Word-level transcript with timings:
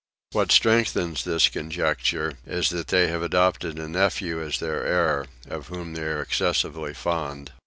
What 0.31 0.51
strengthens 0.51 1.23
this 1.23 1.47
conjecture 1.47 2.39
is 2.43 2.71
that 2.71 2.87
they 2.87 3.07
have 3.09 3.21
adopted 3.21 3.77
a 3.77 3.87
nephew 3.87 4.41
as 4.41 4.57
their 4.57 4.83
heir, 4.83 5.25
of 5.47 5.67
whom 5.67 5.93
they 5.93 6.01
are 6.07 6.23
excessively 6.23 6.95
fond. 6.95 7.51